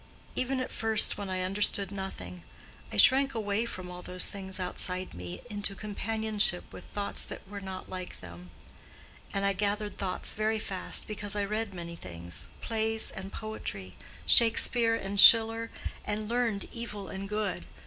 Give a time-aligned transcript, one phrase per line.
[0.35, 2.43] Even at first when I understood nothing,
[2.91, 7.61] I shrank away from all those things outside me into companionship with thoughts that were
[7.61, 8.49] not like them;
[9.31, 13.95] and I gathered thoughts very fast, because I read many things—plays and poetry,
[14.25, 15.69] Shakespeare and Schiller,
[16.03, 17.67] and learned evil and good.